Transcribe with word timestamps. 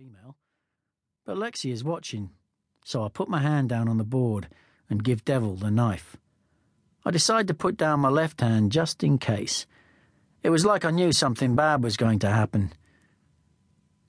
female. 0.00 0.34
But 1.26 1.36
Lexi 1.36 1.70
is 1.70 1.84
watching, 1.84 2.30
so 2.86 3.04
I 3.04 3.10
put 3.10 3.28
my 3.28 3.40
hand 3.40 3.68
down 3.68 3.86
on 3.86 3.98
the 3.98 4.04
board 4.04 4.48
and 4.88 5.04
give 5.04 5.26
Devil 5.26 5.56
the 5.56 5.70
knife. 5.70 6.16
I 7.04 7.10
decide 7.10 7.48
to 7.48 7.54
put 7.54 7.76
down 7.76 8.00
my 8.00 8.08
left 8.08 8.40
hand 8.40 8.72
just 8.72 9.04
in 9.04 9.18
case. 9.18 9.66
It 10.42 10.48
was 10.48 10.64
like 10.64 10.86
I 10.86 10.90
knew 10.90 11.12
something 11.12 11.54
bad 11.54 11.82
was 11.82 11.98
going 11.98 12.18
to 12.20 12.30
happen. 12.30 12.72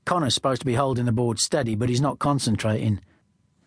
Connor's 0.05 0.33
supposed 0.33 0.61
to 0.61 0.65
be 0.65 0.75
holding 0.75 1.07
the 1.07 1.11
board 1.11 1.41
steady, 1.41 1.75
but 1.75 1.89
he's 1.89 1.99
not 1.99 2.19
concentrating. 2.19 3.01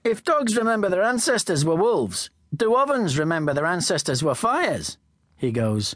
If 0.03 0.25
dogs 0.25 0.57
remember 0.57 0.89
their 0.89 1.03
ancestors 1.03 1.63
were 1.63 1.77
wolves, 1.77 2.31
do 2.57 2.75
ovens 2.75 3.19
remember 3.19 3.53
their 3.53 3.67
ancestors 3.67 4.25
were 4.25 4.35
fires? 4.35 4.97
He 5.37 5.53
goes. 5.53 5.95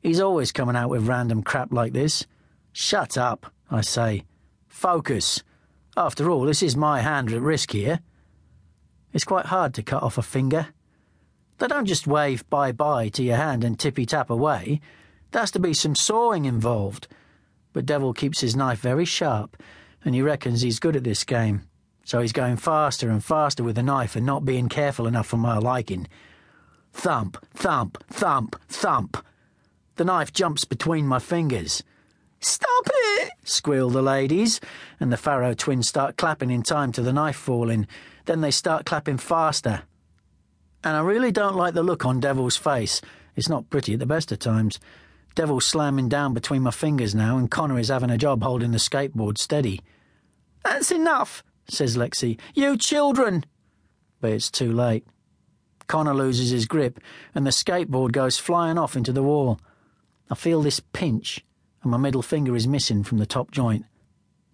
He's 0.00 0.20
always 0.20 0.52
coming 0.52 0.76
out 0.76 0.88
with 0.88 1.06
random 1.06 1.42
crap 1.42 1.70
like 1.70 1.92
this. 1.92 2.26
Shut 2.72 3.18
up, 3.18 3.52
I 3.70 3.82
say. 3.82 4.24
Focus. 4.68 5.42
After 5.96 6.30
all, 6.30 6.44
this 6.44 6.62
is 6.62 6.76
my 6.76 7.00
hand 7.00 7.32
at 7.32 7.40
risk 7.40 7.70
here. 7.70 8.00
It's 9.14 9.24
quite 9.24 9.46
hard 9.46 9.72
to 9.74 9.82
cut 9.82 10.02
off 10.02 10.18
a 10.18 10.22
finger. 10.22 10.68
They 11.56 11.68
don't 11.68 11.86
just 11.86 12.06
wave 12.06 12.48
bye 12.50 12.72
bye 12.72 13.08
to 13.10 13.22
your 13.22 13.36
hand 13.36 13.64
and 13.64 13.78
tippy 13.78 14.04
tap 14.04 14.28
away. 14.28 14.82
There 15.30 15.40
has 15.40 15.50
to 15.52 15.58
be 15.58 15.72
some 15.72 15.94
sawing 15.94 16.44
involved. 16.44 17.08
But 17.72 17.86
Devil 17.86 18.12
keeps 18.12 18.40
his 18.40 18.54
knife 18.54 18.80
very 18.80 19.06
sharp, 19.06 19.56
and 20.04 20.14
he 20.14 20.20
reckons 20.20 20.60
he's 20.60 20.80
good 20.80 20.96
at 20.96 21.04
this 21.04 21.24
game. 21.24 21.62
So 22.04 22.20
he's 22.20 22.32
going 22.32 22.56
faster 22.56 23.08
and 23.08 23.24
faster 23.24 23.64
with 23.64 23.76
the 23.76 23.82
knife 23.82 24.16
and 24.16 24.26
not 24.26 24.44
being 24.44 24.68
careful 24.68 25.06
enough 25.06 25.26
for 25.26 25.38
my 25.38 25.56
liking. 25.56 26.08
Thump, 26.92 27.38
thump, 27.54 28.04
thump, 28.08 28.56
thump. 28.68 29.16
The 29.96 30.04
knife 30.04 30.32
jumps 30.32 30.64
between 30.64 31.06
my 31.06 31.18
fingers. 31.18 31.82
Stop 32.40 32.86
it! 32.86 32.95
Squeal 33.44 33.90
the 33.90 34.02
ladies, 34.02 34.60
and 35.00 35.12
the 35.12 35.16
Farrow 35.16 35.54
twins 35.54 35.88
start 35.88 36.16
clapping 36.16 36.50
in 36.50 36.62
time 36.62 36.92
to 36.92 37.02
the 37.02 37.12
knife 37.12 37.36
falling. 37.36 37.86
Then 38.24 38.40
they 38.40 38.50
start 38.50 38.86
clapping 38.86 39.18
faster. 39.18 39.82
And 40.84 40.96
I 40.96 41.00
really 41.00 41.32
don't 41.32 41.56
like 41.56 41.74
the 41.74 41.82
look 41.82 42.04
on 42.04 42.20
Devil's 42.20 42.56
face. 42.56 43.00
It's 43.34 43.48
not 43.48 43.70
pretty 43.70 43.94
at 43.94 43.98
the 43.98 44.06
best 44.06 44.32
of 44.32 44.38
times. 44.38 44.78
Devil's 45.34 45.66
slamming 45.66 46.08
down 46.08 46.32
between 46.32 46.62
my 46.62 46.70
fingers 46.70 47.14
now, 47.14 47.36
and 47.36 47.50
Connor 47.50 47.78
is 47.78 47.88
having 47.88 48.10
a 48.10 48.18
job 48.18 48.42
holding 48.42 48.72
the 48.72 48.78
skateboard 48.78 49.36
steady. 49.36 49.80
That's 50.64 50.90
enough, 50.90 51.44
says 51.68 51.96
Lexi. 51.96 52.40
You 52.54 52.76
children! 52.76 53.44
But 54.20 54.32
it's 54.32 54.50
too 54.50 54.72
late. 54.72 55.06
Connor 55.86 56.14
loses 56.14 56.50
his 56.50 56.66
grip, 56.66 56.98
and 57.34 57.46
the 57.46 57.50
skateboard 57.50 58.12
goes 58.12 58.38
flying 58.38 58.78
off 58.78 58.96
into 58.96 59.12
the 59.12 59.22
wall. 59.22 59.60
I 60.30 60.34
feel 60.34 60.62
this 60.62 60.80
pinch, 60.80 61.44
and 61.86 61.92
my 61.92 61.98
middle 61.98 62.20
finger 62.20 62.56
is 62.56 62.66
missing 62.66 63.04
from 63.04 63.18
the 63.18 63.26
top 63.26 63.52
joint. 63.52 63.84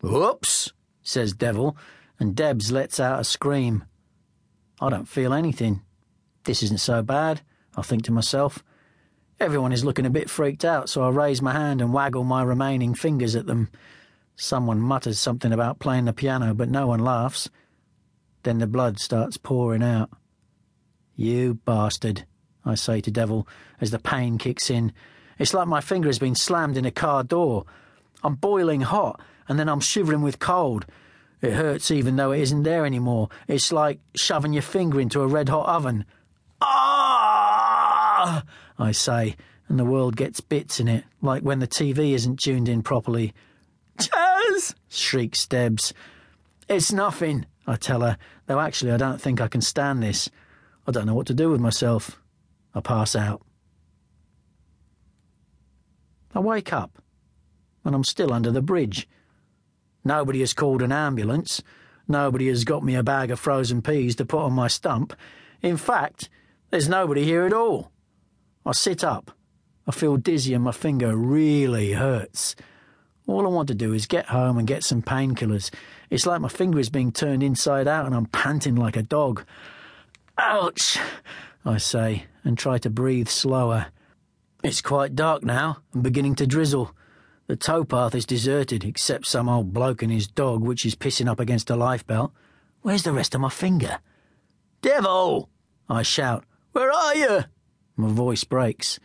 Whoops, 0.03 0.71
says 1.03 1.33
Devil, 1.33 1.79
and 2.21 2.37
Debs 2.37 2.71
lets 2.71 3.01
out 3.01 3.21
a 3.21 3.25
scream. 3.25 3.85
I 4.83 4.91
don't 4.91 5.09
feel 5.09 5.33
anything. 5.33 5.81
This 6.45 6.63
isn't 6.63 6.81
so 6.81 7.03
bad, 7.03 7.41
I 7.75 7.81
think 7.81 8.05
to 8.05 8.13
myself. 8.13 8.63
Everyone 9.41 9.73
is 9.73 9.83
looking 9.83 10.05
a 10.05 10.11
bit 10.11 10.29
freaked 10.29 10.63
out, 10.63 10.91
so 10.91 11.05
I 11.05 11.09
raise 11.09 11.41
my 11.41 11.53
hand 11.53 11.81
and 11.81 11.95
waggle 11.95 12.23
my 12.23 12.43
remaining 12.43 12.93
fingers 12.93 13.35
at 13.35 13.47
them. 13.47 13.71
Someone 14.37 14.81
mutters 14.81 15.19
something 15.19 15.55
about 15.55 15.79
playing 15.79 16.05
the 16.05 16.13
piano, 16.13 16.53
but 16.53 16.69
no 16.69 16.87
one 16.87 17.01
laughs. 17.01 17.49
Then 18.43 18.59
the 18.59 18.67
blood 18.67 19.01
starts 19.01 19.39
pouring 19.39 19.83
out. 19.83 20.11
You 21.17 21.55
bastard, 21.65 22.27
I 22.63 22.75
say 22.75 23.01
to 23.01 23.11
Devil 23.11 23.49
as 23.81 23.91
the 23.91 23.99
pain 23.99 24.37
kicks 24.37 24.69
in. 24.69 24.93
It's 25.39 25.55
like 25.55 25.69
my 25.69 25.81
finger 25.81 26.09
has 26.09 26.19
been 26.19 26.35
slammed 26.35 26.77
in 26.77 26.85
a 26.85 26.91
car 26.91 27.23
door. 27.25 27.65
I'm 28.23 28.35
boiling 28.35 28.83
hot, 28.83 29.21
and 29.49 29.59
then 29.59 29.69
I'm 29.69 29.81
shivering 29.81 30.23
with 30.23 30.39
cold. 30.39 30.87
It 31.41 31.55
hurts 31.55 31.91
even 31.91 32.17
though 32.17 32.33
it 32.33 32.41
isn't 32.41 32.63
there 32.63 32.87
anymore. 32.87 33.29
It's 33.49 33.73
like 33.73 33.99
shoving 34.15 34.53
your 34.53 34.63
finger 34.63 35.01
into 35.01 35.21
a 35.23 35.27
red 35.27 35.49
hot 35.49 35.67
oven. 35.67 36.05
Ah! 36.61 38.45
I 38.79 38.93
say, 38.93 39.37
and 39.69 39.79
the 39.79 39.85
world 39.85 40.17
gets 40.17 40.41
bits 40.41 40.79
in 40.79 40.87
it, 40.87 41.05
like 41.21 41.43
when 41.43 41.59
the 41.59 41.67
TV 41.67 42.13
isn't 42.13 42.39
tuned 42.41 42.69
in 42.69 42.83
properly. 42.83 43.35
Chas! 43.99 44.75
shrieks 44.89 45.47
Debs. 45.47 45.93
It's 46.69 46.93
nothing, 46.93 47.47
I 47.67 47.77
tell 47.77 48.01
her, 48.03 48.17
though 48.47 48.61
actually 48.61 48.93
I 48.93 48.97
don't 48.97 49.21
think 49.21 49.41
I 49.41 49.49
can 49.49 49.61
stand 49.61 50.03
this. 50.03 50.31
I 50.87 50.93
don't 50.93 51.07
know 51.07 51.15
what 51.15 51.27
to 51.27 51.35
do 51.35 51.51
with 51.51 51.61
myself. 51.61 52.21
I 52.75 52.81
pass 52.81 53.17
out. 53.17 53.43
I 56.35 56.41
wake 56.41 56.73
up, 56.73 57.03
and 57.85 57.95
I'm 57.95 58.05
still 58.05 58.33
under 58.33 58.51
the 58.51 58.63
bridge. 58.63 59.09
Nobody 60.05 60.41
has 60.41 60.55
called 60.55 60.83
an 60.83 60.93
ambulance. 60.93 61.63
Nobody 62.09 62.49
has 62.49 62.65
got 62.65 62.83
me 62.83 62.95
a 62.95 63.03
bag 63.03 63.31
of 63.31 63.39
frozen 63.39 63.83
peas 63.83 64.17
to 64.17 64.25
put 64.25 64.43
on 64.43 64.53
my 64.53 64.69
stump. 64.69 65.15
In 65.61 65.77
fact, 65.77 66.29
there's 66.71 66.89
nobody 66.89 67.25
here 67.25 67.45
at 67.45 67.53
all. 67.53 67.93
I 68.67 68.73
sit 68.73 69.05
up. 69.05 69.31
I 69.87 69.93
feel 69.93 70.17
dizzy 70.17 70.55
and 70.55 70.65
my 70.65 70.73
finger 70.73 71.17
really 71.17 71.93
hurts. 71.93 72.55
All 73.27 73.47
I 73.47 73.51
want 73.51 73.69
to 73.69 73.75
do 73.75 73.93
is 73.93 74.07
get 74.07 74.27
home 74.27 74.59
and 74.59 74.67
get 74.67 74.85
some 74.85 75.03
painkillers. 75.03 75.71
It's 76.11 76.27
like 76.27 76.41
my 76.41 76.49
finger 76.49 76.79
is 76.79 76.91
being 76.91 77.13
turned 77.13 77.43
inside 77.43 77.89
out 77.89 78.07
and 78.07 78.15
I'm 78.15 78.27
panting 78.27 78.77
like 78.77 78.97
a 78.97 79.03
dog. 79.03 79.45
Ouch, 80.39 80.99
I 81.65 81.79
say, 81.79 82.27
and 82.45 82.59
try 82.59 82.79
to 82.79 82.91
breathe 82.91 83.29
slower. 83.29 83.87
It's 84.63 84.81
quite 84.81 85.17
dark 85.17 85.43
now 85.43 85.79
and 85.93 86.05
beginning 86.05 86.37
to 86.37 86.47
drizzle. 86.47 86.95
The 87.49 87.57
towpath 87.57 88.15
is 88.15 88.25
deserted, 88.25 88.85
except 88.85 89.27
some 89.27 89.49
old 89.49 89.73
bloke 89.73 90.03
and 90.03 90.13
his 90.13 90.29
dog, 90.29 90.63
which 90.63 90.87
is 90.87 90.95
pissing 90.95 91.29
up 91.29 91.41
against 91.41 91.69
a 91.69 91.75
lifebelt. 91.75 92.33
Where's 92.83 93.03
the 93.03 93.13
rest 93.13 93.35
of 93.35 93.41
my 93.41 93.49
finger? 93.49 93.99
Devil! 94.81 95.51
I 95.89 96.03
shout. 96.03 96.45
Where 96.71 96.93
are 96.93 97.17
you? 97.17 97.45
My 97.97 98.09
voice 98.09 98.45
breaks. 98.45 99.01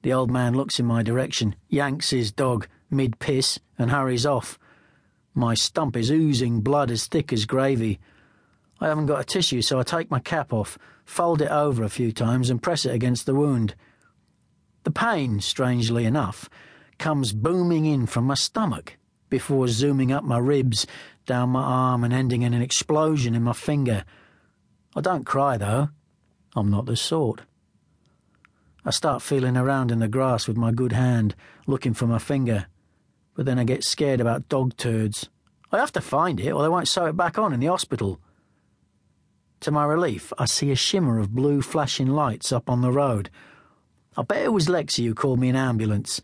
The 0.00 0.14
old 0.14 0.30
man 0.30 0.54
looks 0.54 0.80
in 0.80 0.86
my 0.86 1.02
direction, 1.02 1.54
yanks 1.68 2.08
his 2.10 2.32
dog 2.32 2.66
mid 2.90 3.18
piss, 3.18 3.60
and 3.78 3.90
hurries 3.90 4.24
off. 4.24 4.58
My 5.34 5.52
stump 5.52 5.98
is 5.98 6.10
oozing 6.10 6.62
blood 6.62 6.90
as 6.90 7.06
thick 7.06 7.30
as 7.30 7.44
gravy. 7.44 8.00
I 8.80 8.88
haven't 8.88 9.06
got 9.06 9.20
a 9.20 9.24
tissue, 9.24 9.60
so 9.60 9.78
I 9.78 9.82
take 9.82 10.10
my 10.10 10.20
cap 10.20 10.50
off, 10.50 10.78
fold 11.04 11.42
it 11.42 11.50
over 11.50 11.84
a 11.84 11.90
few 11.90 12.10
times, 12.10 12.48
and 12.48 12.62
press 12.62 12.86
it 12.86 12.94
against 12.94 13.26
the 13.26 13.34
wound. 13.34 13.74
The 14.88 14.92
pain, 14.92 15.42
strangely 15.42 16.06
enough, 16.06 16.48
comes 16.96 17.34
booming 17.34 17.84
in 17.84 18.06
from 18.06 18.24
my 18.24 18.32
stomach 18.32 18.96
before 19.28 19.68
zooming 19.68 20.10
up 20.10 20.24
my 20.24 20.38
ribs, 20.38 20.86
down 21.26 21.50
my 21.50 21.60
arm, 21.60 22.04
and 22.04 22.14
ending 22.14 22.40
in 22.40 22.54
an 22.54 22.62
explosion 22.62 23.34
in 23.34 23.42
my 23.42 23.52
finger. 23.52 24.06
I 24.96 25.02
don't 25.02 25.26
cry, 25.26 25.58
though. 25.58 25.90
I'm 26.56 26.70
not 26.70 26.86
the 26.86 26.96
sort. 26.96 27.42
I 28.82 28.90
start 28.90 29.20
feeling 29.20 29.58
around 29.58 29.90
in 29.90 29.98
the 29.98 30.08
grass 30.08 30.48
with 30.48 30.56
my 30.56 30.72
good 30.72 30.92
hand, 30.92 31.34
looking 31.66 31.92
for 31.92 32.06
my 32.06 32.18
finger. 32.18 32.64
But 33.34 33.44
then 33.44 33.58
I 33.58 33.64
get 33.64 33.84
scared 33.84 34.22
about 34.22 34.48
dog 34.48 34.74
turds. 34.78 35.28
I 35.70 35.76
have 35.76 35.92
to 35.92 36.00
find 36.00 36.40
it, 36.40 36.50
or 36.50 36.62
they 36.62 36.68
won't 36.70 36.88
sew 36.88 37.04
it 37.04 37.14
back 37.14 37.38
on 37.38 37.52
in 37.52 37.60
the 37.60 37.66
hospital. 37.66 38.22
To 39.60 39.70
my 39.70 39.84
relief, 39.84 40.32
I 40.38 40.46
see 40.46 40.70
a 40.70 40.74
shimmer 40.76 41.18
of 41.18 41.34
blue 41.34 41.60
flashing 41.60 42.08
lights 42.08 42.52
up 42.52 42.70
on 42.70 42.80
the 42.80 42.90
road. 42.90 43.28
I 44.18 44.22
bet 44.22 44.42
it 44.42 44.52
was 44.52 44.66
Lexi 44.66 45.04
who 45.04 45.14
called 45.14 45.38
me 45.38 45.48
an 45.48 45.54
ambulance. 45.54 46.20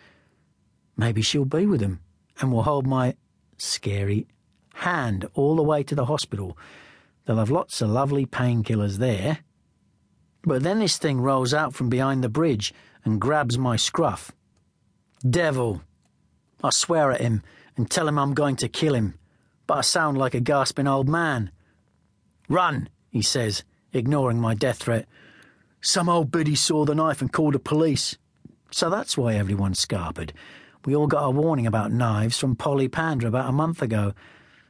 Maybe 0.97 1.23
she'll 1.23 1.45
be 1.45 1.65
with 1.65 1.81
him 1.81 2.01
and 2.41 2.51
will 2.51 2.65
hold 2.65 2.89
my 2.89 3.15
scary 3.57 4.27
hand 4.75 5.29
all 5.35 5.55
the 5.55 5.63
way 5.63 5.85
to 5.85 5.95
the 5.95 6.07
hospital. 6.07 6.59
They'll 7.25 7.37
have 7.37 7.53
lots 7.53 7.81
of 7.81 7.91
lovely 7.91 8.27
painkillers 8.27 8.97
there. 8.97 9.39
But 10.43 10.65
then 10.65 10.81
this 10.81 10.99
thing 10.99 11.21
rolls 11.21 11.55
out 11.55 11.73
from 11.73 11.89
behind 11.89 12.25
the 12.25 12.29
bridge 12.29 12.75
and 13.05 13.21
grabs 13.21 13.59
my 13.59 13.77
scruff. 13.77 14.33
Devil! 15.29 15.81
I 16.65 16.71
swear 16.71 17.13
at 17.13 17.21
him 17.21 17.45
and 17.77 17.89
tell 17.89 18.09
him 18.09 18.19
I'm 18.19 18.35
going 18.35 18.57
to 18.57 18.69
kill 18.69 18.97
him, 18.97 19.15
but 19.69 19.79
I 19.79 19.81
sound 19.83 20.19
like 20.19 20.35
a 20.35 20.41
gasping 20.41 20.89
old 20.89 21.09
man. 21.09 21.53
Run! 22.49 22.89
he 23.11 23.23
says, 23.23 23.63
ignoring 23.93 24.41
my 24.41 24.55
death 24.55 24.79
threat. 24.79 25.07
Some 25.87 26.09
old 26.09 26.31
biddy 26.31 26.55
saw 26.55 26.87
the 26.87 26.95
knife 26.95 27.21
and 27.21 27.31
called 27.31 27.53
the 27.53 27.59
police. 27.59 28.17
So 28.71 28.89
that's 28.89 29.19
why 29.19 29.35
everyone's 29.35 29.85
scarpered. 29.85 30.31
We 30.87 30.97
all 30.97 31.07
got 31.07 31.27
a 31.27 31.31
warning 31.31 31.67
about 31.67 31.93
knives 31.93 32.39
from 32.39 32.57
Polly 32.57 32.89
Pander 32.89 33.29
about 33.29 33.51
a 33.51 33.53
month 33.53 33.83
ago. 33.83 34.15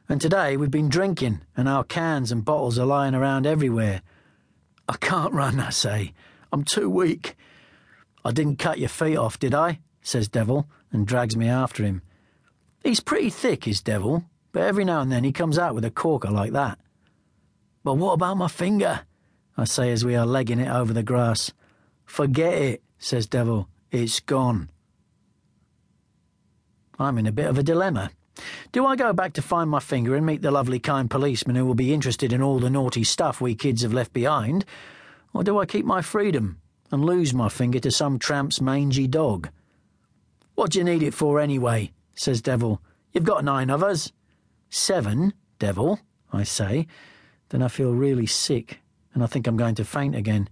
And 0.09 0.19
today 0.19 0.57
we've 0.57 0.69
been 0.69 0.89
drinking, 0.89 1.39
and 1.55 1.69
our 1.69 1.85
cans 1.85 2.33
and 2.33 2.43
bottles 2.43 2.77
are 2.77 2.85
lying 2.85 3.15
around 3.15 3.47
everywhere. 3.47 4.01
I 4.89 4.97
can't 4.97 5.33
run, 5.41 5.57
I 5.57 5.69
say. 5.69 6.13
I'm 6.51 6.65
too 6.65 6.89
weak. 6.89 7.37
I 8.25 8.31
didn't 8.31 8.59
cut 8.59 8.79
your 8.79 8.89
feet 8.89 9.15
off, 9.15 9.39
did 9.39 9.55
I? 9.55 9.79
says 10.01 10.27
Devil, 10.27 10.67
and 10.91 11.07
drags 11.07 11.37
me 11.37 11.47
after 11.47 11.83
him. 11.83 12.01
He's 12.83 12.99
pretty 12.99 13.29
thick, 13.29 13.69
is 13.69 13.81
Devil, 13.81 14.25
but 14.51 14.63
every 14.63 14.83
now 14.83 14.99
and 14.99 15.13
then 15.13 15.23
he 15.23 15.31
comes 15.31 15.57
out 15.57 15.75
with 15.75 15.85
a 15.85 15.91
corker 15.91 16.29
like 16.29 16.51
that. 16.51 16.77
But 17.85 17.93
what 17.93 18.11
about 18.11 18.35
my 18.35 18.49
finger? 18.49 19.05
I 19.57 19.63
say 19.63 19.91
as 19.91 20.03
we 20.03 20.15
are 20.15 20.25
legging 20.25 20.59
it 20.59 20.69
over 20.69 20.91
the 20.91 21.03
grass. 21.03 21.53
Forget 22.03 22.53
it, 22.53 22.83
says 22.99 23.25
Devil. 23.25 23.69
It's 23.89 24.19
gone. 24.19 24.69
I'm 26.99 27.17
in 27.17 27.25
a 27.25 27.31
bit 27.31 27.47
of 27.47 27.57
a 27.57 27.63
dilemma. 27.63 28.11
Do 28.73 28.85
I 28.85 28.97
go 28.97 29.13
back 29.13 29.31
to 29.33 29.41
find 29.41 29.69
my 29.69 29.79
finger 29.79 30.15
and 30.15 30.25
meet 30.25 30.41
the 30.41 30.51
lovely 30.51 30.79
kind 30.79 31.09
policeman 31.09 31.55
who 31.55 31.65
will 31.65 31.75
be 31.75 31.93
interested 31.93 32.33
in 32.33 32.41
all 32.41 32.59
the 32.59 32.69
naughty 32.69 33.05
stuff 33.05 33.39
we 33.39 33.55
kids 33.55 33.81
have 33.81 33.93
left 33.93 34.11
behind? 34.11 34.65
Or 35.33 35.43
do 35.43 35.57
I 35.57 35.65
keep 35.65 35.85
my 35.85 36.01
freedom 36.01 36.59
and 36.91 37.05
lose 37.05 37.33
my 37.33 37.47
finger 37.47 37.79
to 37.79 37.91
some 37.91 38.19
tramp's 38.19 38.59
mangy 38.59 39.07
dog? 39.07 39.49
What 40.55 40.71
do 40.71 40.79
you 40.79 40.83
need 40.83 41.03
it 41.03 41.13
for 41.13 41.39
anyway? 41.39 41.93
says 42.13 42.41
Devil. 42.41 42.81
You've 43.13 43.23
got 43.23 43.45
nine 43.45 43.69
of 43.69 43.83
us. 43.83 44.11
Seven, 44.69 45.33
Devil, 45.59 45.99
I 46.33 46.43
say. 46.43 46.87
Then 47.49 47.61
I 47.61 47.69
feel 47.69 47.93
really 47.93 48.25
sick 48.25 48.81
and 49.15 49.23
I 49.23 49.27
think 49.27 49.47
I'm 49.47 49.57
going 49.57 49.75
to 49.75 49.85
faint 49.85 50.15
again. 50.15 50.49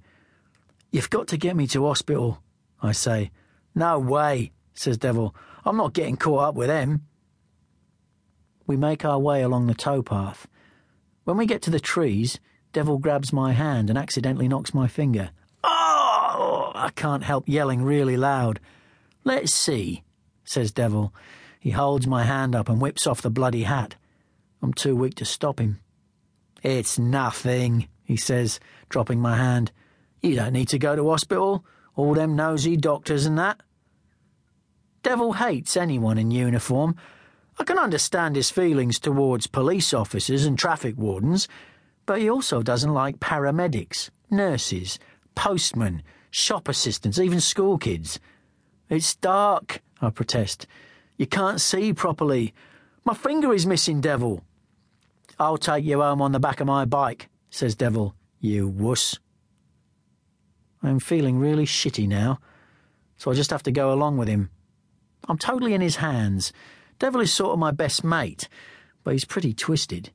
You've 0.90 1.12
got 1.12 1.28
to 1.28 1.38
get 1.38 1.56
me 1.56 1.68
to 1.68 1.86
hospital, 1.86 2.42
I 2.82 2.94
say. 2.94 3.30
No 3.76 4.00
way, 4.00 4.52
says 4.74 4.98
Devil. 4.98 5.36
I'm 5.66 5.78
not 5.78 5.94
getting 5.94 6.18
caught 6.18 6.44
up 6.44 6.56
with 6.56 6.70
them. 6.70 7.06
We 8.66 8.78
make 8.78 9.04
our 9.04 9.20
way 9.20 9.44
along 9.44 9.68
the 9.68 9.76
towpath. 9.76 10.48
When 11.26 11.38
we 11.38 11.46
get 11.46 11.62
to 11.64 11.70
the 11.70 11.80
trees, 11.80 12.40
Devil 12.72 12.98
grabs 12.98 13.34
my 13.34 13.52
hand 13.52 13.90
and 13.90 14.00
accidentally 14.00 14.48
knocks 14.48 14.74
my 14.74 14.88
finger. 14.88 15.32
Oh! 15.64 16.72
I 16.74 16.90
can't 16.96 17.24
help 17.24 17.48
yelling 17.48 17.84
really 17.84 18.18
loud. 18.18 18.60
Let's 19.24 19.54
see, 19.54 20.04
says 20.46 20.72
Devil. 20.72 21.14
He 21.60 21.72
holds 21.72 22.08
my 22.08 22.24
hand 22.24 22.56
up 22.56 22.70
and 22.70 22.82
whips 22.82 23.06
off 23.06 23.22
the 23.22 23.30
bloody 23.30 23.64
hat. 23.64 23.96
I'm 24.62 24.74
too 24.74 24.96
weak 24.96 25.16
to 25.16 25.26
stop 25.26 25.60
him. 25.60 25.80
It's 26.62 26.98
nothing, 26.98 27.88
he 28.04 28.18
says, 28.18 28.60
dropping 28.90 29.20
my 29.20 29.38
hand. 29.38 29.72
You 30.22 30.36
don't 30.36 30.54
need 30.54 30.70
to 30.70 30.80
go 30.80 30.96
to 30.96 31.10
hospital. 31.10 31.66
All 31.96 32.14
them 32.14 32.36
nosy 32.36 32.78
doctors 32.78 33.26
and 33.26 33.38
that. 33.38 33.62
Devil 35.04 35.34
hates 35.34 35.76
anyone 35.76 36.18
in 36.18 36.32
uniform. 36.32 36.96
I 37.60 37.64
can 37.66 37.78
understand 37.78 38.36
his 38.36 38.50
feelings 38.50 39.00
towards 39.00 39.48
police 39.48 39.94
officers 39.94 40.46
and 40.46 40.58
traffic 40.58 40.98
wardens, 40.98 41.48
but 42.06 42.20
he 42.20 42.30
also 42.30 42.62
doesn't 42.64 42.94
like 42.94 43.20
paramedics, 43.20 44.10
nurses, 44.32 44.98
postmen, 45.36 46.04
shop 46.32 46.68
assistants, 46.68 47.20
even 47.20 47.40
school 47.40 47.78
kids. 47.78 48.20
It's 48.90 49.16
dark, 49.16 49.82
I 50.02 50.10
protest. 50.10 50.68
You 51.18 51.28
can't 51.28 51.62
see 51.62 51.94
properly. 51.94 52.54
My 53.06 53.14
finger 53.14 53.54
is 53.54 53.68
missing, 53.68 54.02
Devil. 54.02 54.44
I'll 55.40 55.58
take 55.58 55.86
you 55.86 56.02
home 56.02 56.22
on 56.22 56.32
the 56.32 56.40
back 56.40 56.60
of 56.60 56.68
my 56.68 56.86
bike, 56.86 57.30
says 57.54 57.76
Devil. 57.76 58.16
You 58.40 58.68
wuss. 58.68 59.20
I'm 60.82 61.00
feeling 61.00 61.38
really 61.38 61.66
shitty 61.66 62.08
now, 62.08 62.40
so 63.16 63.32
I 63.32 63.36
just 63.36 63.52
have 63.52 63.64
to 63.64 63.72
go 63.72 63.94
along 63.94 64.18
with 64.18 64.28
him. 64.28 64.50
I'm 65.30 65.38
totally 65.38 65.74
in 65.74 65.80
his 65.80 65.98
hands. 65.98 66.52
Devil 66.98 67.22
is 67.22 67.32
sort 67.32 67.54
of 67.54 67.60
my 67.60 67.72
best 67.72 68.04
mate, 68.04 68.50
but 69.04 69.14
he's 69.14 69.24
pretty 69.24 69.54
twisted. 69.54 70.12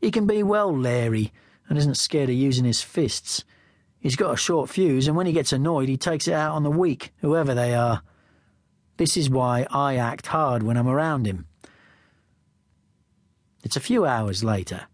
He 0.00 0.10
can 0.10 0.26
be 0.26 0.42
well 0.42 0.76
leery 0.76 1.32
and 1.68 1.78
isn't 1.78 1.96
scared 1.96 2.28
of 2.28 2.34
using 2.34 2.64
his 2.64 2.82
fists. 2.82 3.44
He's 4.00 4.16
got 4.16 4.34
a 4.34 4.36
short 4.36 4.68
fuse, 4.68 5.06
and 5.06 5.16
when 5.16 5.26
he 5.26 5.32
gets 5.32 5.52
annoyed, 5.52 5.88
he 5.88 5.96
takes 5.96 6.26
it 6.26 6.34
out 6.34 6.54
on 6.54 6.64
the 6.64 6.70
weak, 6.70 7.12
whoever 7.18 7.54
they 7.54 7.72
are. 7.74 8.02
This 8.96 9.16
is 9.16 9.30
why 9.30 9.66
I 9.70 9.94
act 9.94 10.26
hard 10.26 10.64
when 10.64 10.76
I'm 10.76 10.88
around 10.88 11.26
him. 11.26 11.46
It's 13.62 13.76
a 13.76 13.80
few 13.80 14.04
hours 14.04 14.42
later. 14.44 14.88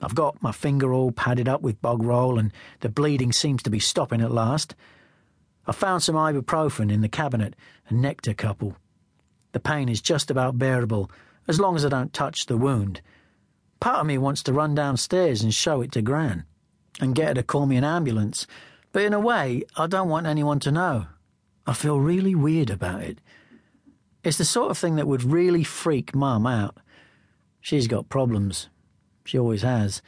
I've 0.00 0.14
got 0.14 0.42
my 0.42 0.52
finger 0.52 0.92
all 0.92 1.12
padded 1.12 1.48
up 1.48 1.60
with 1.60 1.82
bog 1.82 2.02
roll, 2.02 2.38
and 2.38 2.52
the 2.80 2.88
bleeding 2.88 3.32
seems 3.32 3.62
to 3.64 3.70
be 3.70 3.78
stopping 3.78 4.20
at 4.20 4.30
last. 4.30 4.74
I 5.66 5.72
found 5.72 6.02
some 6.02 6.14
ibuprofen 6.14 6.90
in 6.90 7.00
the 7.00 7.08
cabinet 7.08 7.54
and 7.88 8.00
nectar 8.00 8.34
couple. 8.34 8.76
The 9.52 9.60
pain 9.60 9.88
is 9.88 10.00
just 10.00 10.30
about 10.30 10.58
bearable, 10.58 11.10
as 11.46 11.60
long 11.60 11.76
as 11.76 11.84
I 11.84 11.88
don't 11.88 12.12
touch 12.12 12.46
the 12.46 12.56
wound. 12.56 13.02
Part 13.80 14.00
of 14.00 14.06
me 14.06 14.18
wants 14.18 14.42
to 14.44 14.52
run 14.52 14.74
downstairs 14.74 15.42
and 15.42 15.52
show 15.52 15.80
it 15.80 15.92
to 15.92 16.02
Gran, 16.02 16.44
and 17.00 17.14
get 17.14 17.28
her 17.28 17.34
to 17.34 17.42
call 17.42 17.66
me 17.66 17.76
an 17.76 17.84
ambulance, 17.84 18.46
but 18.92 19.02
in 19.02 19.12
a 19.12 19.20
way, 19.20 19.62
I 19.76 19.86
don't 19.86 20.08
want 20.08 20.26
anyone 20.26 20.60
to 20.60 20.72
know. 20.72 21.06
I 21.66 21.72
feel 21.72 22.00
really 22.00 22.34
weird 22.34 22.70
about 22.70 23.02
it. 23.02 23.20
It's 24.24 24.38
the 24.38 24.44
sort 24.44 24.70
of 24.70 24.78
thing 24.78 24.96
that 24.96 25.06
would 25.06 25.22
really 25.22 25.64
freak 25.64 26.14
Mum 26.14 26.46
out. 26.46 26.78
She's 27.60 27.86
got 27.86 28.08
problems. 28.08 28.68
She 29.24 29.38
always 29.38 29.62
has. 29.62 30.02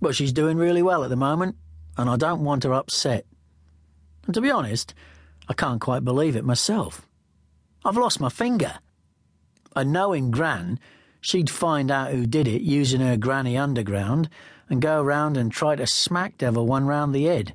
But 0.00 0.14
she's 0.14 0.32
doing 0.32 0.56
really 0.56 0.82
well 0.82 1.04
at 1.04 1.10
the 1.10 1.16
moment, 1.16 1.56
and 1.96 2.10
I 2.10 2.16
don't 2.16 2.44
want 2.44 2.64
her 2.64 2.74
upset. 2.74 3.26
And 4.26 4.34
to 4.34 4.40
be 4.40 4.50
honest, 4.50 4.94
I 5.48 5.54
can't 5.54 5.80
quite 5.80 6.04
believe 6.04 6.36
it 6.36 6.44
myself. 6.44 7.06
I've 7.84 7.96
lost 7.96 8.20
my 8.20 8.28
finger. 8.28 8.78
And 9.76 9.92
knowing 9.92 10.30
Gran, 10.30 10.78
she'd 11.20 11.50
find 11.50 11.90
out 11.90 12.12
who 12.12 12.26
did 12.26 12.48
it 12.48 12.62
using 12.62 13.00
her 13.00 13.16
granny 13.16 13.56
underground 13.56 14.28
and 14.70 14.80
go 14.80 15.02
round 15.02 15.36
and 15.36 15.52
try 15.52 15.76
to 15.76 15.86
smack 15.86 16.38
Devil 16.38 16.66
one 16.66 16.86
round 16.86 17.14
the 17.14 17.24
head. 17.24 17.54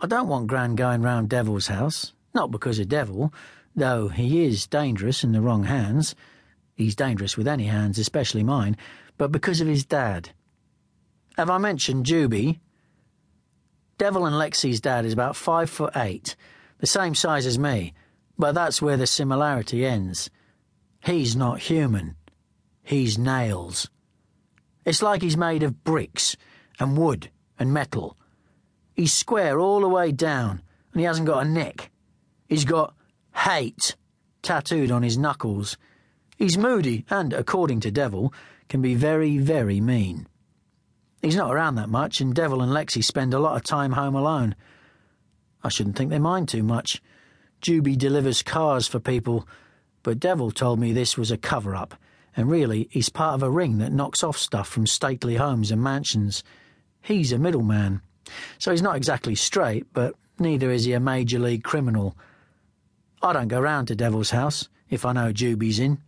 I 0.00 0.06
don't 0.06 0.28
want 0.28 0.46
Gran 0.46 0.74
going 0.74 1.02
round 1.02 1.28
Devil's 1.28 1.68
house, 1.68 2.12
not 2.34 2.50
because 2.50 2.78
of 2.78 2.88
Devil, 2.88 3.32
though 3.76 4.08
he 4.08 4.44
is 4.44 4.66
dangerous 4.66 5.22
in 5.22 5.32
the 5.32 5.40
wrong 5.40 5.64
hands. 5.64 6.14
He's 6.80 6.96
dangerous 6.96 7.36
with 7.36 7.46
any 7.46 7.64
hands, 7.64 7.98
especially 7.98 8.42
mine, 8.42 8.74
but 9.18 9.30
because 9.30 9.60
of 9.60 9.66
his 9.66 9.84
dad. 9.84 10.30
Have 11.36 11.50
I 11.50 11.58
mentioned 11.58 12.06
Juby? 12.06 12.58
Devil 13.98 14.24
and 14.24 14.34
Lexi's 14.34 14.80
dad 14.80 15.04
is 15.04 15.12
about 15.12 15.36
five 15.36 15.68
foot 15.68 15.94
eight, 15.94 16.36
the 16.78 16.86
same 16.86 17.14
size 17.14 17.44
as 17.44 17.58
me, 17.58 17.92
but 18.38 18.54
that's 18.54 18.80
where 18.80 18.96
the 18.96 19.06
similarity 19.06 19.84
ends. 19.84 20.30
He's 21.04 21.36
not 21.36 21.58
human. 21.60 22.16
He's 22.82 23.18
nails. 23.18 23.90
It's 24.86 25.02
like 25.02 25.20
he's 25.20 25.36
made 25.36 25.62
of 25.62 25.84
bricks 25.84 26.34
and 26.78 26.96
wood 26.96 27.28
and 27.58 27.74
metal. 27.74 28.16
He's 28.94 29.12
square 29.12 29.60
all 29.60 29.80
the 29.80 29.88
way 29.88 30.12
down, 30.12 30.62
and 30.94 31.00
he 31.00 31.04
hasn't 31.04 31.26
got 31.26 31.44
a 31.44 31.48
neck. 31.48 31.90
He's 32.48 32.64
got 32.64 32.94
hate 33.34 33.96
tattooed 34.40 34.90
on 34.90 35.02
his 35.02 35.18
knuckles. 35.18 35.76
He's 36.40 36.56
moody 36.56 37.04
and, 37.10 37.34
according 37.34 37.80
to 37.80 37.90
Devil, 37.90 38.32
can 38.70 38.80
be 38.80 38.94
very, 38.94 39.36
very 39.36 39.78
mean. 39.78 40.26
He's 41.20 41.36
not 41.36 41.52
around 41.52 41.74
that 41.74 41.90
much, 41.90 42.22
and 42.22 42.34
Devil 42.34 42.62
and 42.62 42.72
Lexi 42.72 43.04
spend 43.04 43.34
a 43.34 43.38
lot 43.38 43.56
of 43.56 43.62
time 43.62 43.92
home 43.92 44.14
alone. 44.14 44.56
I 45.62 45.68
shouldn't 45.68 45.96
think 45.96 46.08
they 46.08 46.18
mind 46.18 46.48
too 46.48 46.62
much. 46.62 47.02
Juby 47.60 47.94
delivers 47.94 48.42
cars 48.42 48.88
for 48.88 48.98
people, 48.98 49.46
but 50.02 50.18
Devil 50.18 50.50
told 50.50 50.80
me 50.80 50.94
this 50.94 51.18
was 51.18 51.30
a 51.30 51.36
cover 51.36 51.76
up, 51.76 51.94
and 52.34 52.50
really 52.50 52.88
he's 52.90 53.10
part 53.10 53.34
of 53.34 53.42
a 53.42 53.50
ring 53.50 53.76
that 53.76 53.92
knocks 53.92 54.24
off 54.24 54.38
stuff 54.38 54.66
from 54.66 54.86
stately 54.86 55.36
homes 55.36 55.70
and 55.70 55.82
mansions. 55.82 56.42
He's 57.02 57.32
a 57.32 57.38
middleman. 57.38 58.00
So 58.56 58.70
he's 58.70 58.80
not 58.80 58.96
exactly 58.96 59.34
straight, 59.34 59.92
but 59.92 60.14
neither 60.38 60.70
is 60.70 60.86
he 60.86 60.94
a 60.94 61.00
major 61.00 61.38
league 61.38 61.64
criminal. 61.64 62.16
I 63.20 63.34
don't 63.34 63.48
go 63.48 63.60
round 63.60 63.88
to 63.88 63.94
Devil's 63.94 64.30
house 64.30 64.70
if 64.88 65.04
I 65.04 65.12
know 65.12 65.34
Juby's 65.34 65.78
in. 65.78 65.98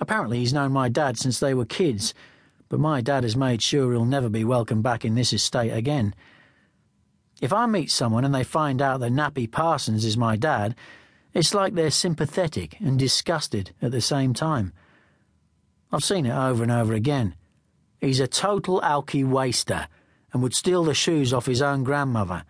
Apparently, 0.00 0.38
he's 0.38 0.54
known 0.54 0.72
my 0.72 0.88
dad 0.88 1.18
since 1.18 1.38
they 1.38 1.54
were 1.54 1.66
kids, 1.66 2.14
but 2.68 2.80
my 2.80 3.00
dad 3.00 3.22
has 3.22 3.36
made 3.36 3.62
sure 3.62 3.92
he'll 3.92 4.04
never 4.04 4.28
be 4.28 4.44
welcome 4.44 4.80
back 4.80 5.04
in 5.04 5.14
this 5.14 5.32
estate 5.32 5.70
again. 5.70 6.14
If 7.40 7.52
I 7.52 7.66
meet 7.66 7.90
someone 7.90 8.24
and 8.24 8.34
they 8.34 8.44
find 8.44 8.80
out 8.80 9.00
that 9.00 9.12
Nappy 9.12 9.50
Parsons 9.50 10.04
is 10.04 10.16
my 10.16 10.36
dad, 10.36 10.74
it's 11.32 11.54
like 11.54 11.74
they're 11.74 11.90
sympathetic 11.90 12.76
and 12.80 12.98
disgusted 12.98 13.72
at 13.80 13.92
the 13.92 14.00
same 14.00 14.34
time. 14.34 14.72
I've 15.92 16.04
seen 16.04 16.26
it 16.26 16.34
over 16.34 16.62
and 16.62 16.72
over 16.72 16.92
again. 16.92 17.34
He's 18.00 18.20
a 18.20 18.26
total 18.26 18.80
alky 18.80 19.24
waster 19.24 19.88
and 20.32 20.42
would 20.42 20.54
steal 20.54 20.84
the 20.84 20.94
shoes 20.94 21.32
off 21.32 21.46
his 21.46 21.60
own 21.60 21.84
grandmother. 21.84 22.44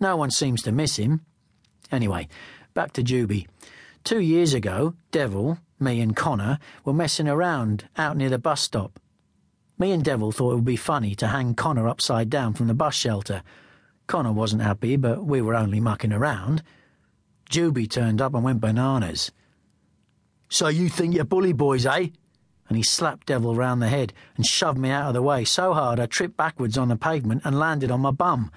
No 0.00 0.16
one 0.16 0.30
seems 0.30 0.62
to 0.62 0.72
miss 0.72 0.96
him. 0.96 1.24
Anyway, 1.90 2.28
back 2.74 2.92
to 2.92 3.02
Juby. 3.02 3.46
Two 4.04 4.20
years 4.20 4.54
ago, 4.54 4.94
Devil, 5.10 5.58
me 5.78 6.00
and 6.00 6.16
Connor 6.16 6.58
were 6.84 6.92
messing 6.92 7.28
around 7.28 7.88
out 7.96 8.16
near 8.16 8.30
the 8.30 8.38
bus 8.38 8.60
stop. 8.60 8.98
Me 9.78 9.92
and 9.92 10.04
Devil 10.04 10.32
thought 10.32 10.52
it 10.52 10.56
would 10.56 10.64
be 10.64 10.76
funny 10.76 11.14
to 11.14 11.28
hang 11.28 11.54
Connor 11.54 11.88
upside 11.88 12.30
down 12.30 12.54
from 12.54 12.66
the 12.66 12.74
bus 12.74 12.94
shelter. 12.94 13.42
Connor 14.06 14.32
wasn't 14.32 14.62
happy, 14.62 14.96
but 14.96 15.24
we 15.24 15.42
were 15.42 15.54
only 15.54 15.80
mucking 15.80 16.12
around. 16.12 16.62
Juby 17.50 17.88
turned 17.88 18.22
up 18.22 18.34
and 18.34 18.42
went 18.42 18.60
bananas. 18.60 19.30
So 20.48 20.68
you 20.68 20.88
think 20.88 21.14
you're 21.14 21.24
bully 21.24 21.52
boys, 21.52 21.84
eh? 21.84 22.08
And 22.68 22.76
he 22.76 22.82
slapped 22.82 23.26
Devil 23.26 23.54
round 23.54 23.82
the 23.82 23.88
head 23.88 24.12
and 24.36 24.46
shoved 24.46 24.78
me 24.78 24.90
out 24.90 25.08
of 25.08 25.14
the 25.14 25.22
way 25.22 25.44
so 25.44 25.74
hard 25.74 26.00
I 26.00 26.06
tripped 26.06 26.36
backwards 26.36 26.78
on 26.78 26.88
the 26.88 26.96
pavement 26.96 27.42
and 27.44 27.58
landed 27.58 27.90
on 27.90 28.00
my 28.00 28.10
bum. 28.10 28.50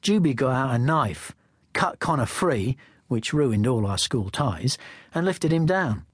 Juby 0.00 0.34
got 0.34 0.52
out 0.52 0.74
a 0.74 0.78
knife, 0.78 1.34
cut 1.72 1.98
Connor 1.98 2.26
free, 2.26 2.76
which 3.08 3.32
ruined 3.32 3.66
all 3.66 3.86
our 3.86 3.98
school 3.98 4.30
ties, 4.30 4.78
and 5.14 5.26
lifted 5.26 5.52
him 5.52 5.66
down. 5.66 6.06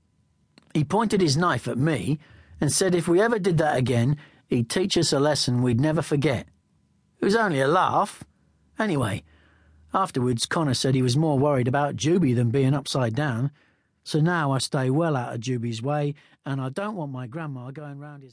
He 0.74 0.84
pointed 0.84 1.20
his 1.20 1.36
knife 1.36 1.68
at 1.68 1.78
me 1.78 2.18
and 2.60 2.72
said 2.72 2.94
if 2.94 3.08
we 3.08 3.20
ever 3.20 3.38
did 3.38 3.58
that 3.58 3.76
again, 3.76 4.16
he'd 4.46 4.70
teach 4.70 4.96
us 4.96 5.12
a 5.12 5.20
lesson 5.20 5.62
we'd 5.62 5.80
never 5.80 6.02
forget. 6.02 6.46
It 7.20 7.24
was 7.24 7.36
only 7.36 7.60
a 7.60 7.68
laugh. 7.68 8.24
Anyway, 8.78 9.22
afterwards, 9.92 10.46
Connor 10.46 10.74
said 10.74 10.94
he 10.94 11.02
was 11.02 11.16
more 11.16 11.38
worried 11.38 11.68
about 11.68 11.96
Juby 11.96 12.34
than 12.34 12.50
being 12.50 12.74
upside 12.74 13.14
down. 13.14 13.50
So 14.04 14.20
now 14.20 14.52
I 14.52 14.58
stay 14.58 14.90
well 14.90 15.16
out 15.16 15.34
of 15.34 15.40
Juby's 15.40 15.82
way, 15.82 16.14
and 16.44 16.60
I 16.60 16.68
don't 16.70 16.96
want 16.96 17.12
my 17.12 17.26
grandma 17.26 17.70
going 17.70 17.98
round 17.98 18.22
his. 18.22 18.30